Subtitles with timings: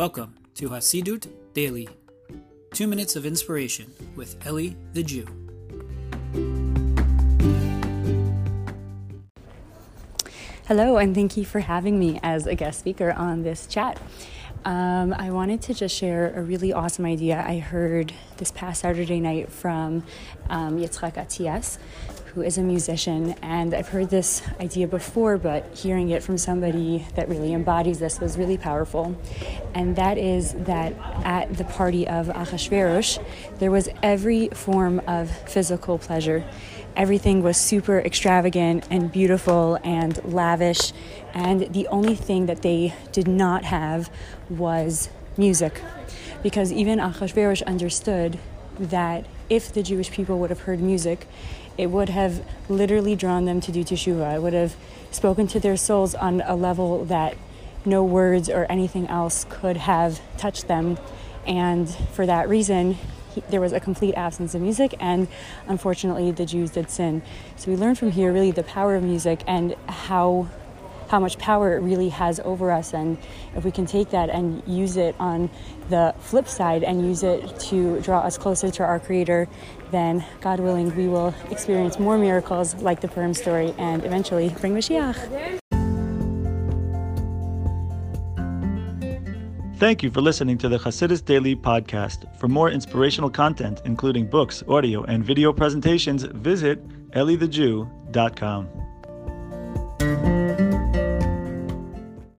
[0.00, 1.86] Welcome to Hasidut Daily,
[2.72, 5.26] two minutes of inspiration with Eli the Jew.
[10.66, 14.00] Hello, and thank you for having me as a guest speaker on this chat.
[14.64, 19.20] Um, I wanted to just share a really awesome idea I heard this past Saturday
[19.20, 20.02] night from
[20.48, 21.78] um, Yitzhak Atias,
[22.34, 23.34] who is a musician.
[23.42, 28.20] And I've heard this idea before, but hearing it from somebody that really embodies this
[28.20, 29.16] was really powerful.
[29.74, 33.22] And that is that at the party of Achashverosh,
[33.58, 36.44] there was every form of physical pleasure.
[36.96, 40.92] Everything was super extravagant and beautiful and lavish.
[41.34, 44.10] And the only thing that they did not have
[44.48, 45.80] was music.
[46.42, 48.38] Because even Achashverosh understood
[48.80, 51.26] that if the Jewish people would have heard music,
[51.76, 54.36] it would have literally drawn them to do teshuvah.
[54.36, 54.74] It would have
[55.10, 57.36] spoken to their souls on a level that
[57.84, 60.98] no words or anything else could have touched them.
[61.46, 62.98] And for that reason,
[63.34, 65.28] he, there was a complete absence of music, and
[65.66, 67.22] unfortunately, the Jews did sin.
[67.56, 70.48] So we learn from here really the power of music and how
[71.10, 72.94] how much power it really has over us.
[72.94, 73.18] And
[73.56, 75.50] if we can take that and use it on
[75.88, 79.48] the flip side and use it to draw us closer to our Creator,
[79.90, 84.72] then God willing, we will experience more miracles like the Purim story and eventually bring
[84.72, 85.58] Mashiach.
[89.78, 92.38] Thank you for listening to the Hasidus Daily podcast.
[92.38, 98.89] For more inspirational content, including books, audio, and video presentations, visit elithejew.com.